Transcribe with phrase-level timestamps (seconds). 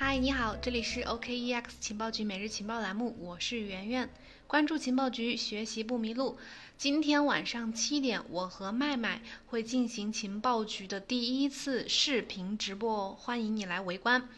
[0.00, 4.08] 嗨，你好，这里是 OKEX 情报局每日情报栏目，我是圆圆。
[4.46, 6.38] 关注情报局，学习不迷路。
[6.76, 14.28] 今天晚上七点，我和麦麦会进行情报局的第一次视频直播，欢迎你来围观。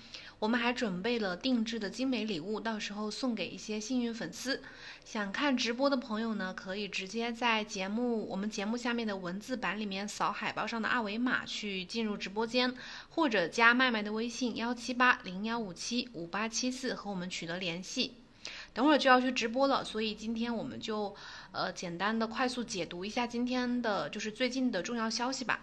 [0.41, 4.63] 我们还准备了定制的精美礼物，到时候送给一些幸运粉丝。
[5.05, 12.75] 想看直播的朋友呢，可以直接在节目我们节目下面的文字版里面扫海报上的二维码去进入直播间，
[13.11, 18.15] 或者加麦麦的微信幺七八零幺五七五八七四和我们取得联系。
[18.73, 21.15] 等会儿就要去直播了，所以今天我们就
[21.53, 25.61] 呃简单的快速解读一下今天的就是最近的重要消息吧。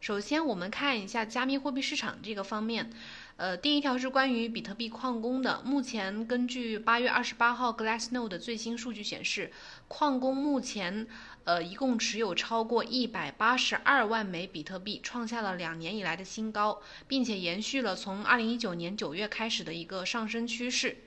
[0.00, 2.90] 首先我们看一下加密货币市场这个方面。
[3.36, 5.60] 呃，第一条是关于比特币矿工的。
[5.64, 9.50] 目前根据八月二十八号 Glassnode 的最新数据显示，
[9.88, 11.08] 矿工目前
[11.42, 20.98] 呃一共持有超过一百八十二万枚比特币，创下了两年以来的新高，并且延续了从二零一九年九月开始的一个上升趋势。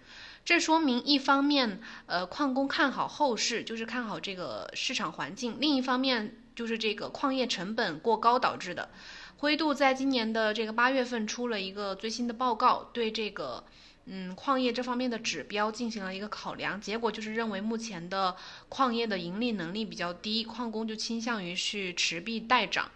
[0.44, 8.90] 这说明一方面，呃，矿工看好后市，就是看好这个市场环境；另一方面，就是这个矿业成本过高导致的。
[9.38, 13.64] 灰度在今年的这个八月份出了一个最新的报告，对这个
[14.06, 18.36] 嗯矿业这方面的指标进行了一个考量，结果就是认为目前的
[18.68, 22.90] 矿业的盈利能力比较低，矿工就倾向于是持币待涨。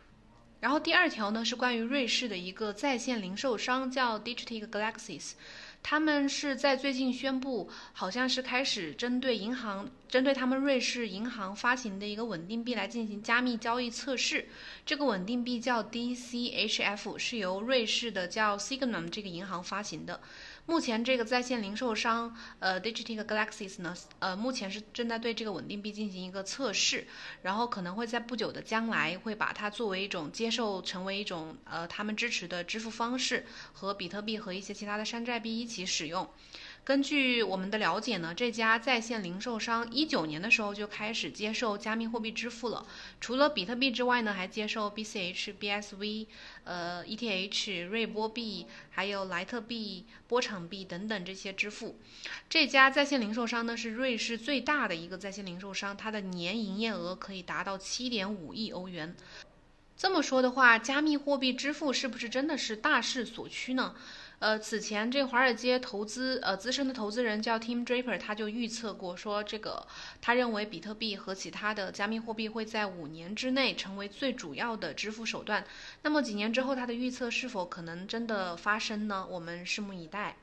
[0.61, 5.31] 然后第二条呢是关于瑞士的一个在线零售商叫 Digital Galaxies。
[5.83, 14.47] 他们是在最近宣布，好像是开始针对银行，针对他们瑞士银行发行的一个稳定币来进行加密交易测试。
[14.85, 20.21] 这个稳定币叫 DCHF，是由瑞士的叫 Signum 这个银行发行的。
[20.71, 27.05] 目前这个在线零售商，呃，Digital Galaxies 呢，呃，目前是正在对这个稳定币进行一个测试，
[27.41, 36.31] 然后可能会在不久的将来会把它作为一种接受，成为一种呃他们支持的支付方式，和比特币和一些其他的山寨币一起使用。
[36.83, 42.87] 根据我们的了解呢，这家在线零售商一九年的时候就开始接受加密货币支付了。
[43.19, 46.25] 除了比特币之外呢，还接受 BCH、BSV、
[46.63, 51.99] 呃 ETH、瑞波币，还有莱特币、波场币等等这些支付。
[52.49, 59.15] 这家在线零售商呢是瑞士最大的一个在线零售商，它的年营业额可以达到七点五亿欧元。
[59.95, 63.93] 这么说的话，加密货币支付是不是真的是大势所趋呢？
[64.41, 69.85] 呃，此前这华尔街投资呃资深的投资人叫 Tim Draper，他就预测过说，这个
[70.19, 75.63] 他认为比特币和其他的加密货币会在五年之内成为最主要的支付手段。
[76.01, 79.27] 那么几年之后，他的预测是否可能真的发生呢？
[79.29, 80.35] 我们拭目以待。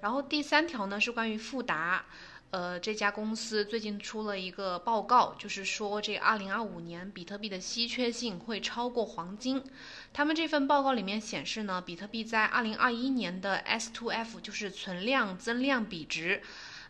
[0.00, 2.06] 然后第三条呢是关于富达。
[2.54, 9.60] 呃，这家公司最近出了一个报告，就是说这二零二五年比特币的稀缺性会超过黄金。
[10.12, 16.42] 他们这份报告里面显示呢，比特币在二零二一年的 S to F 就是存量增量比值，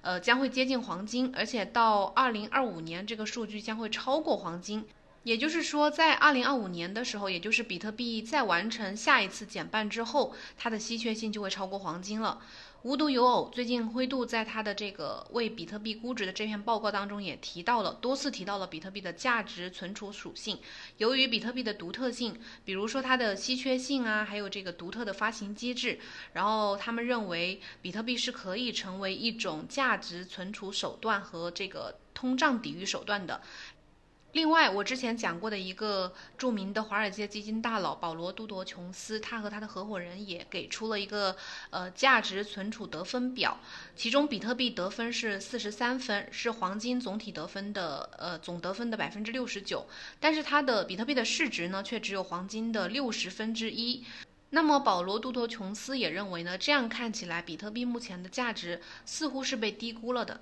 [0.03, 4.85] 呃，将会接近黄金，而且到二零二五年这个数据将会超过黄金。
[5.25, 12.41] 也就是说，在二零二五年的时候，也就是比特币再完成下一次减半之后，它的稀缺性就会超过黄金了。
[12.83, 20.59] 无独有偶，最近灰度在他的这个为比特币估值的这篇报告当中也提到了，多次提到了比特币的价值存储属性。
[20.99, 25.99] 由于比特币的独特性，比如说它的稀缺性啊，还有这个独特的发行机制，
[26.35, 33.41] 然后他们认为比特币是可以成为一种价值存储手段和这个通胀抵御手段的。
[34.35, 41.37] 另外，我之前讲过的一个著名的华尔街基金大佬保罗·杜多琼斯，他和他的合伙人也给出了一个
[41.71, 43.57] 呃价值存储得分表，
[43.95, 49.87] 其中比特币得分是四十三分，是黄金总体得分的呃总得分的百分之六十九，
[50.19, 54.05] 但是它的比特币的市值呢却只有黄金的六十分之一。
[54.51, 60.41] 那么保罗·杜多琼斯也认为呢，这样看起来比特币目前的价值似乎是被低估了的。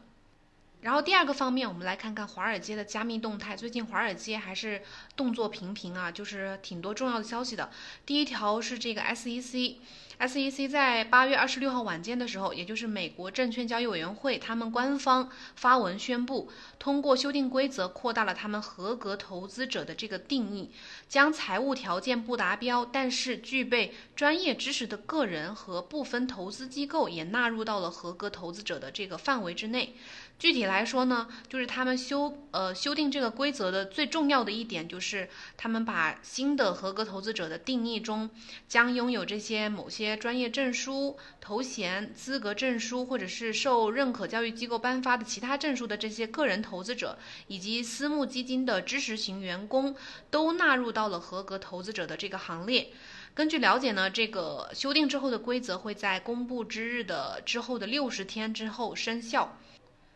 [0.82, 3.54] 然后第二个方面，我们来看看华尔街的加密动态。
[3.54, 4.82] 最近华尔街还是
[5.14, 7.70] 动作频频啊，就是挺多重要的消息的。
[8.04, 20.72] 第一条是这个 SEC，SEC 在八月二十六号晚间的时候，也就是美国证券交易委员会，他们官方发文宣布，通过修订规则，扩大了他们合格投资者的这个定义，
[21.08, 29.94] 将财务条件不达标但是具备专业知识的个人和部分投资机构也纳入到了合格投资者的这个范围之内。
[30.38, 38.30] 具体来说呢，就是他们修呃修订这个规则的最重要的一点，就是他们把新的合格投资者的定义中，
[38.66, 49.94] 将拥有这些某些专业证书、头衔、资格证书，或者是受认可教育机构颁发的其他证书的这些个人投资者，以及私募基金的知识型员工，
[50.30, 52.88] 都纳入到了合格投资者的这个行列。
[53.34, 59.58] 根据了解呢，这个修订之后的规则会在公布之日的之后的六十天之后生效。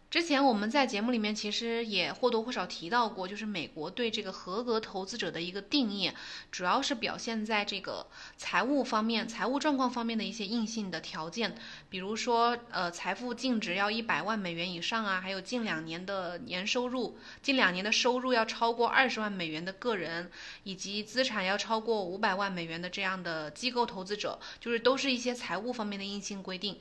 [0.09, 6.13] 之前我们在节目里面其实也或多或少提到过，就是美国对这个合格投资者的一个定义，
[6.53, 8.07] 主要是表现在这个
[8.37, 11.57] 财务方面、财务状况方面的一些硬性的条件，
[11.91, 20.31] 比如说呃财富净值要一百万美元以上啊，还有近两年的年收入、近两年的收入要超过二十万美元的个人，
[20.63, 26.79] 以及资产要超过五百万美元的这样的机构投资者，就是都是一些财务方面的硬性规定。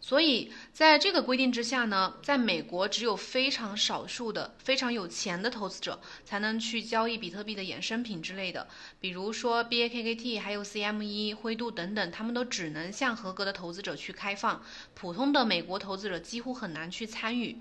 [0.00, 8.66] 所以，在这个规定之下呢，在美国只有非常少数的非常有钱的投资者才能去交易比特币的衍生品之类的，
[9.00, 14.62] 比如说 BAKKT 还有 CME 灰度等等，他们都只能向合格的投资者去开放，
[14.94, 17.58] 普通的美国投资者几乎很难去参与。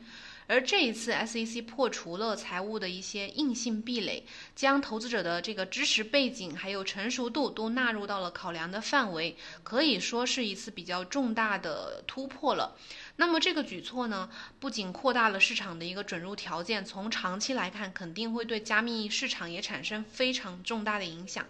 [0.49, 4.23] 而这一次，SEC 破除了财务的一些硬性壁垒，
[4.55, 12.77] 将投资者的这个知识背景还有成熟度都纳入到了考量的范围，可以说是一次比较重大的突破了。
[13.17, 21.45] 那么这个举措呢，不仅扩大了市场的一个准入条件，从长期来看，肯定会对加密市场也产生非常重大的影响。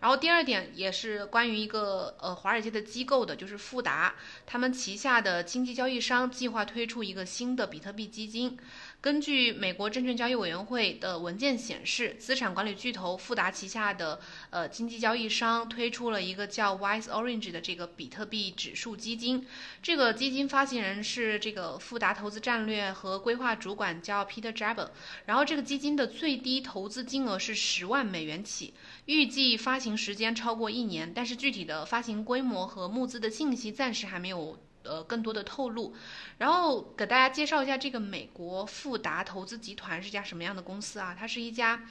[0.00, 4.14] 然后第二点也是关于一个呃华尔街的机构的，就是富达，
[4.46, 8.58] 他们旗下的经济交易商计划推出一个新的比特币基金。
[9.06, 14.18] 根据美国证券交易委员会的文件显示，资产管理巨头富达旗下的
[14.50, 19.46] 呃经济交易商推出了一个叫 Wise Orange 的这个比特币指数基金。
[19.80, 24.88] 这个基金发行人是这个富达投资战略和规划主管叫 Peter Jabber。
[25.26, 28.74] 然后这个基金的最低投资金额是十万美元起，
[29.04, 34.58] 预计发行时间超过一年，但是具体的发行规模和募资的信息暂时还没有。
[34.86, 35.94] 呃，更多的透露，
[36.38, 41.16] 然后给大家介绍一下这个美国富达投资集团是家什么样的公司啊？
[41.18, 41.82] 它是一家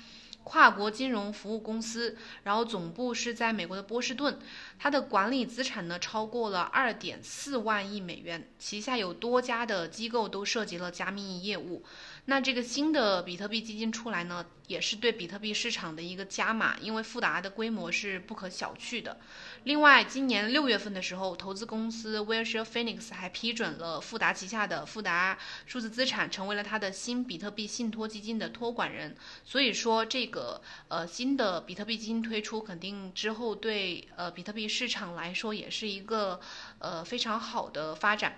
[0.46, 4.40] 跨国金融服务公司，然后总部是在美国的波士顿，
[4.78, 11.84] 它的管理资产呢超过了二点四万亿美元，旗下有多家的机构都涉及了加密业务。
[12.28, 19.18] 那这个新的比特币基金出来呢，也是对比特币市场的一个加码，因为富达的规模是不可小觑的。
[19.64, 29.16] 另外，今年六月份的时候，投资公司 Wilshire Phoenix 还批准了富达旗下的富达数字资产成为了它的新比特币信托基金的托管人。
[29.44, 36.40] 所以说，这个呃新的比特币基金推出，肯定之后对呃比特币市场来说也是一个
[36.80, 38.36] 呃非常好的发展。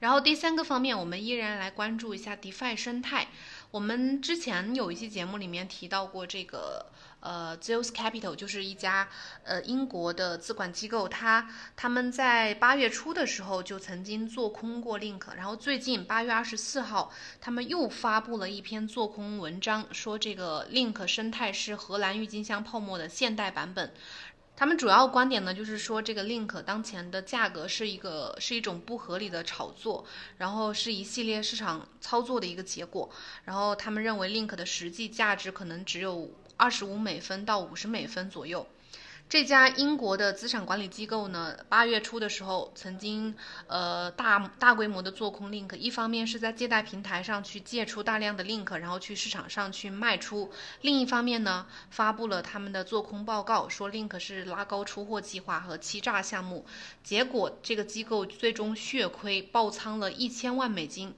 [0.00, 3.26] 然后第三个方面，我们依然来关注一下 DeFi 生态。
[3.76, 6.86] 我们之前有一期节目里面提到过这个，
[7.20, 9.06] 呃，Zeus Capital 就是一家
[9.44, 11.46] 呃英国的资管机构，它
[11.76, 23.92] 他们在八月初的时候就曾经做空过 Link，然后最近八月二十四号，他们又发布了一篇做空文章，说这个 Link 生态是荷兰郁金香泡沫的现代版本。
[24.56, 30.06] 他们主要观点呢，就是说这个 Link 当前的价格是一个是一种不合理的炒作，
[30.38, 33.10] 然后是一系列市场操作的一个结果。
[33.44, 38.66] 然后他们认为 Link 的实际价值可能只有二十五美分到五十美分左右。
[39.28, 43.34] 这家英国的资产管理机构呢，八月初的时候曾经
[43.66, 50.48] 呃大大规模的做空 Link，一方面是在借贷平台上去借出大量的 Link，然后去市场上去卖出；
[50.80, 56.64] 另一方面呢，发布了他们的做空报告，说 Link 是拉高出货计划和欺诈项目。
[57.02, 61.12] 结果这个机构最终血亏爆仓了一千万美金。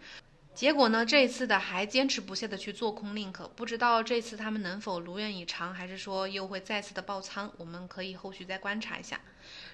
[0.58, 1.06] 结果呢？
[1.06, 7.52] 这次的还坚持不懈的去做空 Link，不知道这次他们能否如愿以偿，还是说又会再次的爆仓？
[7.58, 9.20] 我们可以后续再观察一下。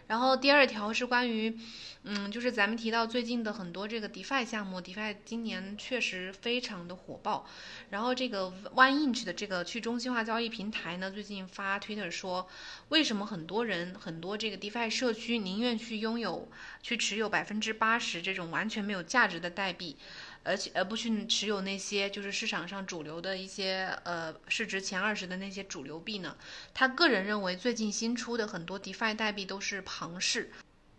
[0.08, 1.58] 然后第二条是关于，
[2.02, 7.46] 嗯，就是咱们提到最近的很多这个 DeFi 项目，DeFi 今年确实非常的火爆。
[7.88, 12.46] 然后这个 OneInch 的这个去中心化交易平台呢，最近发 Twitter 说，
[12.90, 16.46] 为什么很多人很多这个 DeFi 社区宁愿去拥有
[16.82, 19.96] 去持有百分之八十这种完全没有价值的代币？
[20.44, 26.36] 而且而不去持有那些就是市场上主流的一些呃市值前二十的那些主流币呢？
[26.72, 30.52] 他个人认为，最近新出的很多 DeFi 代币都是庞氏，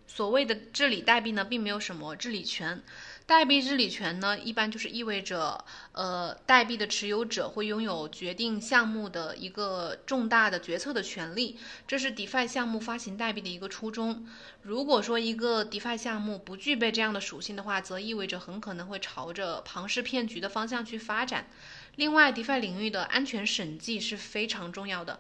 [0.08, 2.84] 所谓的治理代币呢，并没有什么治理权。
[3.28, 14.28] 代币治理权呢，一般就是意味着，呃，代币的持有者会拥有决定项目的一个重大的决策的权利，这是 DeFi 项目发行代币的一个初衷。
[14.62, 21.48] 如果说一个 DeFi 项目不具备这样的属性的话，则意味着很可能会朝着庞氏骗局的方向去发展。
[21.96, 25.20] 另外，DeFi 领域的安全审计是非常重要的。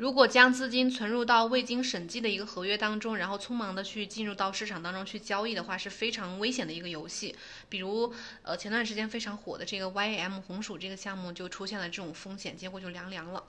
[0.00, 7.36] 如果将资金存入到未经审计的一个合约当中，然后匆忙的去进入到市场当中去交易的话，是非常危险的一个游戏。
[7.68, 13.44] 比如，呃，前段时间非常火的这个 YAM 红薯这个项目就出现了这种风险，结果就凉凉了。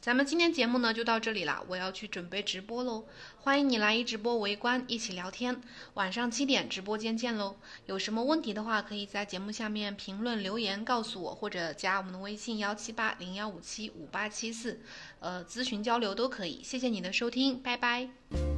[0.00, 3.04] 咱们今天节目呢就到这里了，我要去准备直播喽。
[3.38, 5.60] 欢迎你来一直播围观，一起聊天。
[5.94, 7.56] 晚上七点直播间见喽。
[7.86, 14.80] 有什么问题的话，可以在节目下面评论留言告诉我，或者加我们的微信幺七八零幺五七五八七四，
[15.18, 16.62] 呃，咨询交流都可以。
[16.62, 18.57] 谢谢你的收听，拜拜。